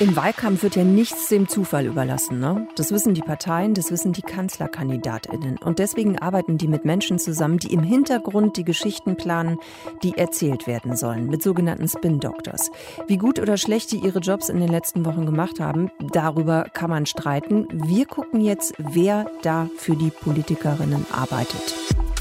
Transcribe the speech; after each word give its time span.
Im 0.00 0.14
Wahlkampf 0.14 0.62
wird 0.62 0.76
ja 0.76 0.84
nichts 0.84 1.28
dem 1.28 1.48
Zufall 1.48 1.86
überlassen. 1.86 2.38
Ne? 2.38 2.68
Das 2.76 2.92
wissen 2.92 3.14
die 3.14 3.20
Parteien, 3.20 3.74
das 3.74 3.90
wissen 3.90 4.12
die 4.12 4.22
Kanzlerkandidatinnen. 4.22 5.58
Und 5.58 5.80
deswegen 5.80 6.18
arbeiten 6.18 6.56
die 6.56 6.68
mit 6.68 6.84
Menschen 6.84 7.18
zusammen, 7.18 7.58
die 7.58 7.72
im 7.72 7.82
Hintergrund 7.82 8.56
die 8.56 8.64
Geschichten 8.64 9.16
planen, 9.16 9.58
die 10.04 10.16
erzählt 10.16 10.68
werden 10.68 10.96
sollen, 10.96 11.26
mit 11.26 11.42
sogenannten 11.42 11.88
Spin-Doctors. 11.88 12.70
Wie 13.08 13.16
gut 13.16 13.40
oder 13.40 13.56
schlecht 13.56 13.90
die 13.90 13.98
ihre 13.98 14.20
Jobs 14.20 14.48
in 14.48 14.60
den 14.60 14.68
letzten 14.68 15.04
Wochen 15.04 15.26
gemacht 15.26 15.58
haben, 15.58 15.90
darüber 16.12 16.64
kann 16.72 16.90
man 16.90 17.06
streiten. 17.06 17.66
Wir 17.72 18.06
gucken 18.06 18.40
jetzt, 18.40 18.74
wer 18.78 19.28
da 19.42 19.68
für 19.78 19.96
die 19.96 20.10
Politikerinnen 20.10 21.06
arbeitet. 21.10 21.74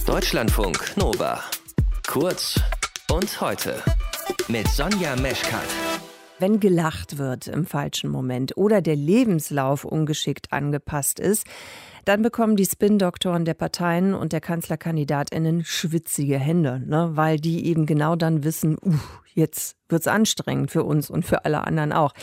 Deutschlandfunk 0.07 0.97
Nova. 0.97 1.43
Kurz 2.07 2.59
und 3.11 3.39
heute 3.39 3.83
mit 4.47 4.67
Sonja 4.69 5.15
Meschkat. 5.15 5.86
Wenn 6.39 6.59
gelacht 6.59 7.17
wird 7.17 7.47
im 7.47 7.65
falschen 7.65 8.11
Moment 8.11 8.57
oder 8.57 8.81
der 8.81 8.95
Lebenslauf 8.95 9.85
ungeschickt 9.85 10.53
angepasst 10.53 11.19
ist, 11.19 11.47
dann 12.07 12.21
bekommen 12.21 12.55
die 12.55 12.65
Spin-Doktoren 12.65 13.43
der 13.43 13.53
Parteien 13.53 14.13
und 14.13 14.31
der 14.31 14.39
Kanzlerkandidatinnen 14.39 15.65
schwitzige 15.65 16.39
Hände, 16.39 16.81
ne? 16.85 17.11
weil 17.13 17.37
die 17.37 17.65
eben 17.65 17.85
genau 17.85 18.15
dann 18.15 18.45
wissen, 18.45 18.77
uh, 18.81 18.93
jetzt 19.33 19.77
wird 19.89 20.01
es 20.01 20.07
anstrengend 20.07 20.71
für 20.71 20.83
uns 20.83 21.09
und 21.09 21.25
für 21.25 21.45
alle 21.45 21.65
anderen 21.65 21.93
auch. 21.93 22.13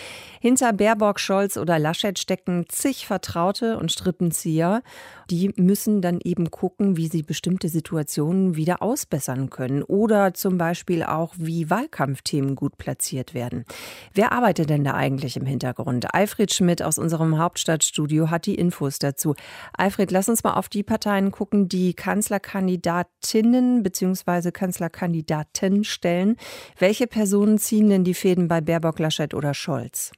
Hinter 0.40 0.72
Baerbock, 0.72 1.18
Scholz 1.18 1.56
oder 1.56 1.78
Laschet 1.78 2.18
stecken 2.18 2.66
zig 2.68 3.06
Vertraute 3.06 3.78
und 3.78 3.92
Strippenzieher. 3.92 4.82
Die 5.30 5.52
müssen 5.56 6.02
dann 6.02 6.20
eben 6.22 6.50
gucken, 6.50 6.96
wie 6.96 7.08
sie 7.08 7.22
bestimmte 7.22 7.68
Situationen 7.68 8.56
wieder 8.56 8.82
ausbessern 8.82 9.48
können 9.48 9.82
oder 9.82 10.34
zum 10.34 10.58
Beispiel 10.58 11.02
auch, 11.02 11.34
wie 11.38 11.70
Wahlkampfthemen 11.70 12.56
gut 12.56 12.76
platziert 12.76 13.32
werden. 13.32 13.64
Wer 14.12 14.32
arbeitet 14.32 14.68
denn 14.68 14.84
da 14.84 14.92
eigentlich 14.94 15.36
im 15.36 15.46
Hintergrund? 15.46 16.14
Alfred 16.14 16.52
Schmidt 16.52 16.82
aus 16.82 16.98
unserem 16.98 17.38
Hauptstadtstudio 17.38 18.30
hat 18.30 18.46
die 18.46 18.56
Infos 18.56 18.98
dazu. 18.98 19.34
Alfred, 19.76 20.10
lass 20.10 20.28
uns 20.28 20.44
mal 20.44 20.54
auf 20.54 20.68
die 20.68 20.82
Parteien 20.82 21.30
gucken, 21.30 21.68
die 21.68 21.94
Kanzlerkandidatinnen 21.94 23.82
bzw. 23.82 24.50
Kanzlerkandidaten 24.52 25.84
stellen. 25.84 26.36
Welche 26.78 27.06
Personen 27.06 27.58
ziehen 27.58 27.88
denn 27.88 28.04
die 28.04 28.14
Fäden 28.14 28.48
bei 28.48 28.60
Baerbock, 28.60 28.98
Laschet 28.98 29.34
oder 29.34 29.54
Scholz? 29.54 30.12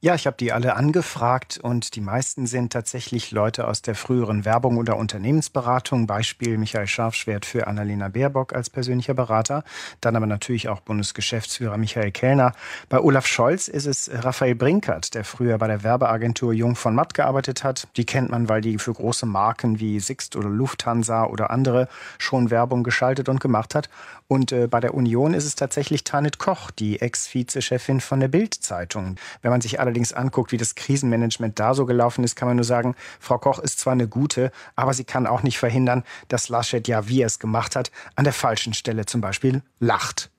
Ja, 0.00 0.14
ich 0.14 0.28
habe 0.28 0.36
die 0.36 0.52
alle 0.52 0.76
angefragt 0.76 1.58
und 1.60 1.96
die 1.96 2.00
meisten 2.00 2.46
sind 2.46 2.72
tatsächlich 2.72 3.32
Leute 3.32 3.66
aus 3.66 3.82
der 3.82 3.96
früheren 3.96 4.44
Werbung 4.44 4.76
oder 4.76 4.96
Unternehmensberatung. 4.96 6.06
Beispiel 6.06 6.56
Michael 6.56 6.86
Scharfschwert 6.86 7.44
für 7.44 7.66
Annalena 7.66 8.06
Baerbock 8.06 8.52
als 8.52 8.70
persönlicher 8.70 9.14
Berater. 9.14 9.64
Dann 10.00 10.14
aber 10.14 10.26
natürlich 10.26 10.68
auch 10.68 10.78
Bundesgeschäftsführer 10.78 11.78
Michael 11.78 12.12
Kellner. 12.12 12.52
Bei 12.88 13.00
Olaf 13.00 13.26
Scholz 13.26 13.66
ist 13.66 13.86
es 13.86 14.08
Raphael 14.12 14.54
Brinkert, 14.54 15.14
der 15.16 15.24
früher 15.24 15.58
bei 15.58 15.66
der 15.66 15.82
Werbeagentur 15.82 16.52
Jung 16.52 16.76
von 16.76 16.94
Matt 16.94 17.14
gearbeitet 17.14 17.64
hat. 17.64 17.88
Die 17.96 18.06
kennt 18.06 18.30
man, 18.30 18.48
weil 18.48 18.60
die 18.60 18.78
für 18.78 18.92
große 18.92 19.26
Marken 19.26 19.80
wie 19.80 19.98
Sixt 19.98 20.36
oder 20.36 20.48
Lufthansa 20.48 21.24
oder 21.24 21.50
andere 21.50 21.88
schon 22.18 22.50
Werbung 22.52 22.84
geschaltet 22.84 23.28
und 23.28 23.40
gemacht 23.40 23.74
hat. 23.74 23.90
Und 24.28 24.52
äh, 24.52 24.68
bei 24.68 24.78
der 24.78 24.92
Union 24.92 25.32
ist 25.32 25.46
es 25.46 25.54
tatsächlich 25.54 26.04
Tanit 26.04 26.38
Koch, 26.38 26.70
die 26.70 27.00
Ex-Vizechefin 27.00 28.00
von 28.00 28.20
der 28.20 28.28
Bild-Zeitung. 28.28 29.16
Wenn 29.40 29.50
man 29.50 29.62
sich 29.62 29.80
allerdings 29.88 30.12
anguckt, 30.12 30.52
wie 30.52 30.56
das 30.56 30.74
Krisenmanagement 30.74 31.58
da 31.58 31.74
so 31.74 31.86
gelaufen 31.86 32.24
ist, 32.24 32.36
kann 32.36 32.48
man 32.48 32.56
nur 32.56 32.64
sagen, 32.64 32.94
Frau 33.18 33.38
Koch 33.38 33.58
ist 33.58 33.80
zwar 33.80 33.94
eine 33.94 34.06
gute, 34.06 34.52
aber 34.76 34.94
sie 34.94 35.04
kann 35.04 35.26
auch 35.26 35.42
nicht 35.42 35.58
verhindern, 35.58 36.04
dass 36.28 36.48
Laschet 36.48 36.86
ja, 36.86 37.08
wie 37.08 37.22
er 37.22 37.26
es 37.26 37.38
gemacht 37.38 37.74
hat, 37.74 37.90
an 38.14 38.24
der 38.24 38.32
falschen 38.32 38.74
Stelle 38.74 39.06
zum 39.06 39.20
Beispiel 39.20 39.62
lacht. 39.80 40.30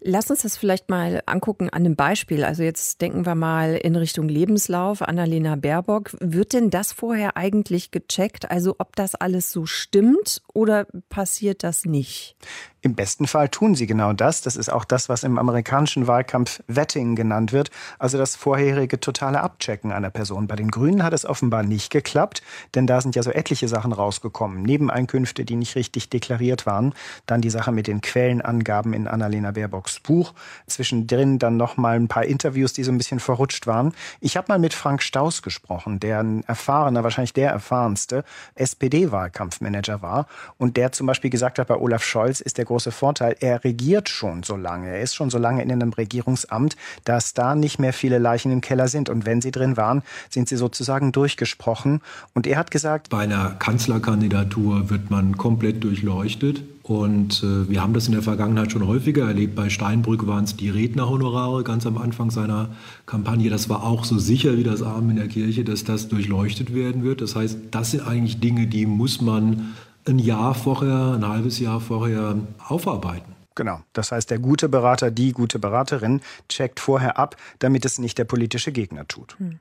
Lass 0.00 0.30
uns 0.30 0.42
das 0.42 0.56
vielleicht 0.56 0.90
mal 0.90 1.22
angucken 1.26 1.70
an 1.70 1.84
einem 1.84 1.96
Beispiel. 1.96 2.44
Also 2.44 2.62
jetzt 2.62 3.00
denken 3.00 3.26
wir 3.26 3.34
mal 3.34 3.74
in 3.74 3.96
Richtung 3.96 4.28
Lebenslauf, 4.28 5.02
Annalena 5.02 5.56
Baerbock. 5.56 6.16
Wird 6.20 6.52
denn 6.52 6.70
das 6.70 6.92
vorher 6.92 7.36
eigentlich 7.36 7.90
gecheckt? 7.90 8.48
Also 8.48 8.76
ob 8.78 8.94
das 8.94 9.16
alles 9.16 9.50
so 9.50 9.66
stimmt 9.66 10.40
oder 10.54 10.86
passiert 11.08 11.64
das 11.64 11.84
nicht? 11.84 12.36
Im 12.80 12.94
besten 12.94 13.26
Fall 13.26 13.48
tun 13.48 13.74
sie 13.74 13.88
genau 13.88 14.12
das. 14.12 14.40
Das 14.42 14.54
ist 14.54 14.72
auch 14.72 14.84
das, 14.84 15.08
was 15.08 15.24
im 15.24 15.36
amerikanischen 15.36 16.06
Wahlkampf 16.06 16.62
Vetting 16.68 17.16
genannt 17.16 17.52
wird, 17.52 17.72
also 17.98 18.18
das 18.18 18.36
vorherige 18.36 19.00
totale 19.00 19.40
Abchecken 19.40 19.90
einer 19.90 20.10
Person. 20.10 20.46
Bei 20.46 20.54
den 20.54 20.70
Grünen 20.70 21.02
hat 21.02 21.12
es 21.12 21.24
offenbar 21.24 21.64
nicht 21.64 21.90
geklappt, 21.90 22.42
denn 22.76 22.86
da 22.86 23.00
sind 23.00 23.16
ja 23.16 23.24
so 23.24 23.32
etliche 23.32 23.66
Sachen 23.66 23.92
rausgekommen. 23.92 24.62
Nebeneinkünfte, 24.62 25.44
die 25.44 25.56
nicht 25.56 25.74
richtig 25.74 26.08
deklariert 26.08 26.66
waren. 26.66 26.94
Dann 27.26 27.40
die 27.40 27.50
Sache 27.50 27.72
mit 27.72 27.88
den 27.88 28.00
Quellenangaben 28.00 28.92
in 28.92 29.08
Annalena 29.08 29.50
Baerbocks 29.50 29.98
Buch. 29.98 30.32
Zwischendrin 30.68 31.40
dann 31.40 31.56
noch 31.56 31.76
mal 31.76 31.96
ein 31.96 32.06
paar 32.06 32.26
Interviews, 32.26 32.74
die 32.74 32.84
so 32.84 32.92
ein 32.92 32.98
bisschen 32.98 33.18
verrutscht 33.18 33.66
waren. 33.66 33.92
Ich 34.20 34.36
habe 34.36 34.46
mal 34.48 34.60
mit 34.60 34.72
Frank 34.72 35.02
Staus 35.02 35.42
gesprochen, 35.42 35.98
der 35.98 36.20
ein 36.20 36.44
erfahrener, 36.44 37.02
wahrscheinlich 37.02 37.32
der 37.32 37.50
erfahrenste 37.50 38.24
SPD-Wahlkampfmanager 38.54 40.00
war 40.00 40.28
und 40.58 40.76
der 40.76 40.92
zum 40.92 41.08
Beispiel 41.08 41.30
gesagt 41.30 41.58
hat, 41.58 41.66
bei 41.66 41.76
Olaf 41.76 42.04
Scholz 42.04 42.40
ist 42.40 42.56
der 42.56 42.67
große 42.68 42.92
Vorteil, 42.92 43.34
er 43.40 43.64
regiert 43.64 44.08
schon 44.08 44.42
so 44.42 44.56
lange, 44.56 44.88
er 44.88 45.00
ist 45.00 45.14
schon 45.14 45.30
so 45.30 45.38
lange 45.38 45.62
in 45.62 45.72
einem 45.72 45.92
Regierungsamt, 45.92 46.76
dass 47.04 47.34
da 47.34 47.54
nicht 47.54 47.78
mehr 47.78 47.92
viele 47.92 48.18
Leichen 48.18 48.52
im 48.52 48.60
Keller 48.60 48.88
sind. 48.88 49.08
Und 49.08 49.26
wenn 49.26 49.40
sie 49.40 49.50
drin 49.50 49.76
waren, 49.76 50.02
sind 50.30 50.48
sie 50.48 50.56
sozusagen 50.56 51.10
durchgesprochen. 51.10 52.00
Und 52.34 52.46
er 52.46 52.58
hat 52.58 52.70
gesagt, 52.70 53.10
bei 53.10 53.20
einer 53.20 53.50
Kanzlerkandidatur 53.58 54.90
wird 54.90 55.10
man 55.10 55.36
komplett 55.36 55.82
durchleuchtet. 55.82 56.62
Und 56.82 57.42
äh, 57.42 57.68
wir 57.68 57.82
haben 57.82 57.92
das 57.92 58.06
in 58.06 58.12
der 58.12 58.22
Vergangenheit 58.22 58.72
schon 58.72 58.86
häufiger 58.86 59.26
erlebt. 59.26 59.54
Bei 59.54 59.68
Steinbrück 59.68 60.26
waren 60.26 60.44
es 60.44 60.56
die 60.56 60.70
Rednerhonorare 60.70 61.62
ganz 61.62 61.84
am 61.84 61.98
Anfang 61.98 62.30
seiner 62.30 62.70
Kampagne. 63.04 63.50
Das 63.50 63.68
war 63.68 63.84
auch 63.84 64.04
so 64.04 64.18
sicher 64.18 64.56
wie 64.56 64.62
das 64.62 64.82
Arm 64.82 65.10
in 65.10 65.16
der 65.16 65.28
Kirche, 65.28 65.64
dass 65.64 65.84
das 65.84 66.08
durchleuchtet 66.08 66.74
werden 66.74 67.02
wird. 67.02 67.20
Das 67.20 67.36
heißt, 67.36 67.58
das 67.70 67.90
sind 67.90 68.06
eigentlich 68.06 68.40
Dinge, 68.40 68.66
die 68.66 68.86
muss 68.86 69.20
man 69.20 69.74
ein 70.08 70.18
Jahr 70.18 70.54
vorher, 70.54 71.14
ein 71.14 71.28
halbes 71.28 71.60
Jahr 71.60 71.80
vorher 71.80 72.36
aufarbeiten. 72.66 73.37
Genau. 73.58 73.80
Das 73.92 74.12
heißt, 74.12 74.30
der 74.30 74.38
gute 74.38 74.68
Berater, 74.68 75.10
die 75.10 75.32
gute 75.32 75.58
Beraterin 75.58 76.20
checkt 76.48 76.78
vorher 76.78 77.18
ab, 77.18 77.34
damit 77.58 77.84
es 77.84 77.98
nicht 77.98 78.16
der 78.16 78.24
politische 78.24 78.70
Gegner 78.70 79.08
tut. 79.08 79.36
Hm. 79.40 79.58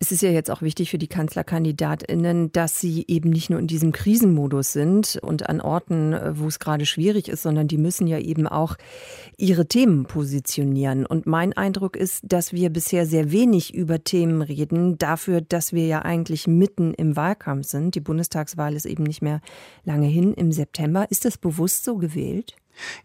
Es 0.00 0.10
ist 0.10 0.22
ja 0.22 0.30
jetzt 0.30 0.50
auch 0.50 0.60
wichtig 0.60 0.90
für 0.90 0.98
die 0.98 1.06
Kanzlerkandidatinnen, 1.06 2.50
dass 2.50 2.80
sie 2.80 3.04
eben 3.06 3.30
nicht 3.30 3.48
nur 3.48 3.60
in 3.60 3.68
diesem 3.68 3.92
Krisenmodus 3.92 4.72
sind 4.72 5.20
und 5.22 5.48
an 5.48 5.60
Orten, 5.60 6.16
wo 6.32 6.48
es 6.48 6.58
gerade 6.58 6.84
schwierig 6.84 7.28
ist, 7.28 7.42
sondern 7.42 7.68
die 7.68 7.78
müssen 7.78 8.08
ja 8.08 8.18
eben 8.18 8.48
auch 8.48 8.76
ihre 9.36 9.66
Themen 9.66 10.06
positionieren. 10.06 11.06
Und 11.06 11.26
mein 11.26 11.52
Eindruck 11.52 11.94
ist, 11.96 12.24
dass 12.26 12.52
wir 12.52 12.70
bisher 12.70 13.06
sehr 13.06 13.30
wenig 13.30 13.72
über 13.72 14.02
Themen 14.02 14.42
reden, 14.42 14.98
dafür, 14.98 15.42
dass 15.42 15.72
wir 15.72 15.86
ja 15.86 16.02
eigentlich 16.02 16.48
mitten 16.48 16.92
im 16.94 17.14
Wahlkampf 17.14 17.68
sind. 17.68 17.94
Die 17.94 18.00
Bundestagswahl 18.00 18.74
ist 18.74 18.86
eben 18.86 19.04
nicht 19.04 19.22
mehr 19.22 19.40
lange 19.84 20.08
hin 20.08 20.34
im 20.34 20.50
September. 20.50 21.06
Ist 21.08 21.24
das 21.24 21.38
bewusst 21.38 21.84
so 21.84 21.98
gewählt? 21.98 22.56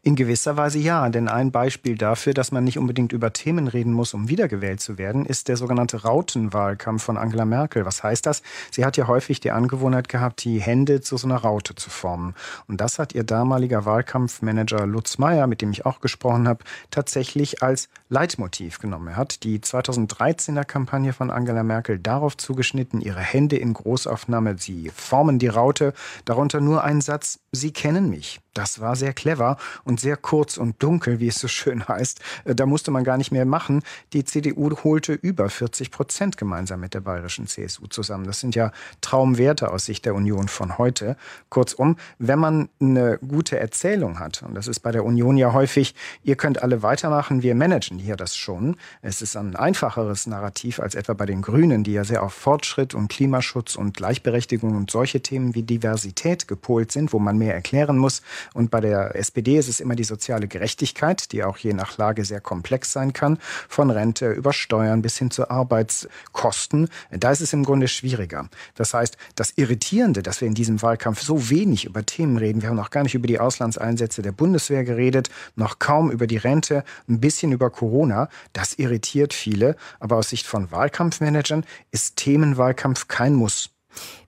In 0.01 0.15
gewisser 0.15 0.57
Weise 0.57 0.79
ja, 0.79 1.07
denn 1.09 1.27
ein 1.27 1.51
Beispiel 1.51 1.97
dafür, 1.97 2.33
dass 2.33 2.51
man 2.51 2.63
nicht 2.63 2.77
unbedingt 2.77 3.13
über 3.13 3.33
Themen 3.33 3.67
reden 3.67 3.93
muss, 3.93 4.13
um 4.13 4.29
wiedergewählt 4.29 4.81
zu 4.81 4.97
werden, 4.97 5.25
ist 5.25 5.47
der 5.47 5.57
sogenannte 5.57 6.03
Rautenwahlkampf 6.03 7.03
von 7.03 7.17
Angela 7.17 7.45
Merkel. 7.45 7.85
Was 7.85 8.03
heißt 8.03 8.25
das? 8.25 8.41
Sie 8.71 8.85
hat 8.85 8.97
ja 8.97 9.07
häufig 9.07 9.39
die 9.39 9.51
Angewohnheit 9.51 10.09
gehabt, 10.09 10.43
die 10.43 10.61
Hände 10.61 11.01
zu 11.01 11.17
so 11.17 11.27
einer 11.27 11.37
Raute 11.37 11.75
zu 11.75 11.89
formen. 11.89 12.35
Und 12.67 12.81
das 12.81 12.99
hat 12.99 13.13
ihr 13.13 13.23
damaliger 13.23 13.85
Wahlkampfmanager 13.85 14.85
Lutz 14.85 15.17
Meyer, 15.17 15.47
mit 15.47 15.61
dem 15.61 15.71
ich 15.71 15.85
auch 15.85 16.01
gesprochen 16.01 16.47
habe, 16.47 16.63
tatsächlich 16.91 17.63
als 17.63 17.89
Leitmotiv 18.09 18.79
genommen. 18.79 19.07
Er 19.09 19.15
hat 19.17 19.43
die 19.43 19.59
2013er 19.59 20.63
Kampagne 20.65 21.13
von 21.13 21.31
Angela 21.31 21.63
Merkel 21.63 21.99
darauf 21.99 22.37
zugeschnitten, 22.37 23.01
ihre 23.01 23.21
Hände 23.21 23.57
in 23.57 23.73
Großaufnahme, 23.73 24.57
sie 24.57 24.91
formen 24.93 25.39
die 25.39 25.47
Raute, 25.47 25.93
darunter 26.25 26.61
nur 26.61 26.83
ein 26.83 27.01
Satz, 27.01 27.39
Sie 27.55 27.71
kennen 27.71 28.09
mich. 28.09 28.41
Das 28.55 28.81
war 28.81 28.95
sehr 28.95 29.13
clever 29.13 29.57
und 29.83 29.99
sehr 29.99 30.17
kurz 30.17 30.57
und 30.57 30.81
dunkel, 30.81 31.19
wie 31.19 31.27
es 31.27 31.39
so 31.39 31.47
schön 31.47 31.87
heißt. 31.87 32.19
Äh, 32.45 32.55
da 32.55 32.65
musste 32.65 32.91
man 32.91 33.03
gar 33.03 33.17
nicht 33.17 33.31
mehr 33.31 33.45
machen. 33.45 33.83
Die 34.13 34.23
CDU 34.23 34.71
holte 34.83 35.13
über 35.13 35.49
40 35.49 35.91
Prozent 35.91 36.37
gemeinsam 36.37 36.79
mit 36.79 36.93
der 36.93 37.01
bayerischen 37.01 37.47
CSU 37.47 37.87
zusammen. 37.87 38.25
Das 38.25 38.39
sind 38.39 38.55
ja 38.55 38.71
Traumwerte 39.01 39.71
aus 39.71 39.85
Sicht 39.85 40.05
der 40.05 40.15
Union 40.15 40.47
von 40.47 40.77
heute. 40.77 41.17
Kurzum, 41.49 41.97
wenn 42.19 42.39
man 42.39 42.69
eine 42.79 43.19
gute 43.19 43.59
Erzählung 43.59 44.19
hat, 44.19 44.43
und 44.43 44.55
das 44.55 44.67
ist 44.67 44.79
bei 44.79 44.91
der 44.91 45.05
Union 45.05 45.37
ja 45.37 45.53
häufig, 45.53 45.95
ihr 46.23 46.35
könnt 46.35 46.61
alle 46.61 46.81
weitermachen, 46.81 47.43
wir 47.43 47.55
managen 47.55 47.99
hier 47.99 48.15
das 48.15 48.35
schon. 48.35 48.77
Es 49.01 49.21
ist 49.21 49.35
ein 49.35 49.55
einfacheres 49.55 50.27
Narrativ 50.27 50.79
als 50.79 50.95
etwa 50.95 51.13
bei 51.13 51.25
den 51.25 51.41
Grünen, 51.41 51.83
die 51.83 51.93
ja 51.93 52.03
sehr 52.03 52.23
auf 52.23 52.33
Fortschritt 52.33 52.93
und 52.93 53.07
Klimaschutz 53.07 53.75
und 53.75 53.95
Gleichberechtigung 53.95 54.75
und 54.75 54.91
solche 54.91 55.21
Themen 55.21 55.55
wie 55.55 55.63
Diversität 55.63 56.47
gepolt 56.47 56.91
sind, 56.91 57.13
wo 57.13 57.19
man 57.19 57.37
mehr 57.37 57.53
erklären 57.53 57.97
muss. 57.97 58.21
Und 58.53 58.71
bei 58.71 58.81
der 58.81 59.15
SPD 59.15 59.52
SPD 59.53 59.59
ist 59.59 59.67
es 59.69 59.79
immer 59.79 59.95
die 59.95 60.03
soziale 60.03 60.47
Gerechtigkeit, 60.47 61.31
die 61.31 61.43
auch 61.43 61.57
je 61.57 61.73
nach 61.73 61.97
Lage 61.97 62.25
sehr 62.25 62.41
komplex 62.41 62.91
sein 62.91 63.13
kann, 63.13 63.37
von 63.67 63.89
Rente 63.89 64.31
über 64.31 64.53
Steuern 64.53 65.01
bis 65.01 65.17
hin 65.17 65.31
zu 65.31 65.49
Arbeitskosten. 65.49 66.89
Da 67.11 67.31
ist 67.31 67.41
es 67.41 67.53
im 67.53 67.63
Grunde 67.63 67.87
schwieriger. 67.87 68.49
Das 68.75 68.93
heißt, 68.93 69.17
das 69.35 69.53
Irritierende, 69.55 70.23
dass 70.23 70.41
wir 70.41 70.47
in 70.47 70.53
diesem 70.53 70.81
Wahlkampf 70.81 71.21
so 71.21 71.49
wenig 71.49 71.85
über 71.85 72.05
Themen 72.05 72.37
reden, 72.37 72.61
wir 72.61 72.69
haben 72.69 72.75
noch 72.75 72.91
gar 72.91 73.03
nicht 73.03 73.15
über 73.15 73.27
die 73.27 73.39
Auslandseinsätze 73.39 74.21
der 74.21 74.31
Bundeswehr 74.31 74.83
geredet, 74.83 75.29
noch 75.55 75.79
kaum 75.79 76.11
über 76.11 76.27
die 76.27 76.37
Rente, 76.37 76.83
ein 77.07 77.19
bisschen 77.19 77.51
über 77.51 77.69
Corona, 77.69 78.29
das 78.53 78.73
irritiert 78.75 79.33
viele. 79.33 79.75
Aber 79.99 80.17
aus 80.17 80.29
Sicht 80.29 80.47
von 80.47 80.71
Wahlkampfmanagern 80.71 81.65
ist 81.91 82.15
Themenwahlkampf 82.17 83.07
kein 83.07 83.33
Muss. 83.33 83.69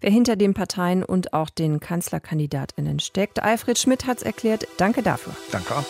Wer 0.01 0.11
hinter 0.11 0.35
den 0.35 0.53
Parteien 0.53 1.03
und 1.03 1.33
auch 1.33 1.49
den 1.49 1.79
Kanzlerkandidatinnen 1.79 2.99
steckt, 2.99 3.41
Alfred 3.41 3.77
Schmidt 3.77 4.05
hat 4.05 4.17
es 4.17 4.23
erklärt. 4.23 4.67
Danke 4.77 5.01
dafür. 5.01 5.33
Danke. 5.51 5.85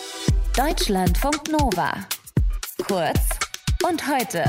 Deutschlandfunk 0.56 1.50
Nova. 1.50 1.92
Kurz 2.86 3.20
und 3.84 4.08
heute. 4.08 4.44